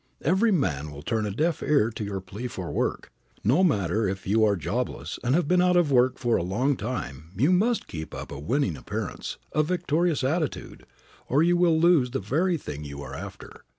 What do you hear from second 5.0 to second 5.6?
and have